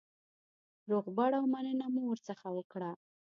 روغبړ 0.91 1.31
او 1.39 1.45
مننه 1.53 1.87
مو 1.93 2.01
ورڅخه 2.07 2.49
وکړه. 2.57 2.91